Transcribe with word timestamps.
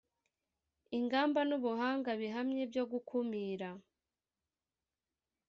ingamba 0.97 1.39
n 1.49 1.51
ubuhanga 1.57 2.09
bihamye 2.21 2.63
byo 2.71 2.83
gukumira 2.91 3.69